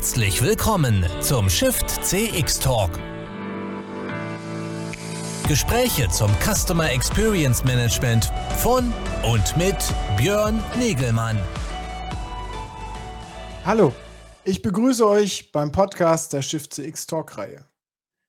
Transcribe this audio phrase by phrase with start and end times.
[0.00, 2.90] Herzlich willkommen zum Shift CX Talk.
[5.46, 8.94] Gespräche zum Customer Experience Management von
[9.30, 9.76] und mit
[10.16, 11.38] Björn Negelmann.
[13.66, 13.92] Hallo,
[14.44, 17.66] ich begrüße euch beim Podcast der Shift CX Talk Reihe.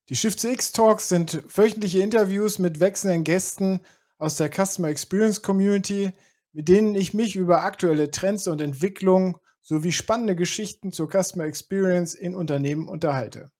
[0.09, 3.79] Die Shift CX Talks sind wöchentliche Interviews mit wechselnden Gästen
[4.17, 6.11] aus der Customer Experience Community,
[6.51, 12.15] mit denen ich mich über aktuelle Trends und Entwicklungen sowie spannende Geschichten zur Customer Experience
[12.15, 13.51] in Unternehmen unterhalte.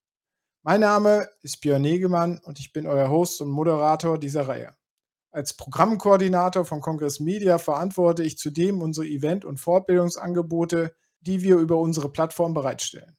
[0.64, 4.76] Mein Name ist Björn Negemann und ich bin euer Host und Moderator dieser Reihe.
[5.32, 11.78] Als Programmkoordinator von Congress Media verantworte ich zudem unsere Event- und Fortbildungsangebote, die wir über
[11.78, 13.18] unsere Plattform bereitstellen.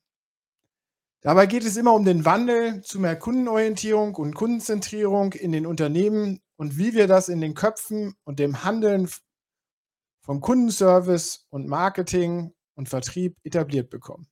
[1.23, 6.41] Dabei geht es immer um den Wandel zu mehr Kundenorientierung und Kundenzentrierung in den Unternehmen
[6.57, 9.09] und wie wir das in den Köpfen und dem Handeln
[10.21, 12.53] vom Kundenservice und Marketing
[12.83, 14.27] und Vertrieb etabliert bekommen.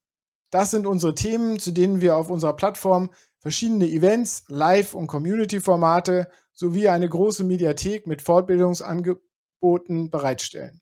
[0.50, 6.28] Das sind unsere Themen, zu denen wir auf unserer Plattform verschiedene Events, Live- und Community-Formate
[6.52, 10.80] sowie eine große Mediathek mit Fortbildungsangeboten bereitstellen.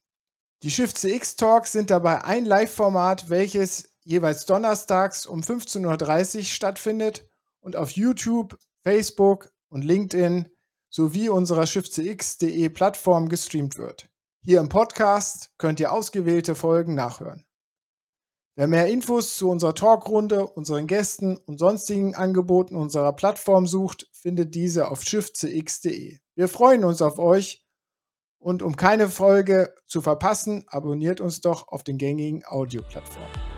[0.63, 7.29] Die Shift CX Talks sind dabei ein Live-Format, welches jeweils donnerstags um 15.30 Uhr stattfindet
[7.61, 10.49] und auf YouTube, Facebook und LinkedIn
[10.89, 14.09] sowie unserer shiftcx.de Plattform gestreamt wird.
[14.43, 17.45] Hier im Podcast könnt ihr ausgewählte Folgen nachhören.
[18.59, 24.53] Wer mehr Infos zu unserer Talkrunde, unseren Gästen und sonstigen Angeboten unserer Plattform sucht, findet
[24.57, 26.19] diese auf shiftcx.de.
[26.35, 27.65] Wir freuen uns auf euch
[28.41, 33.58] und um keine Folge zu verpassen, abonniert uns doch auf den gängigen Audioplattformen.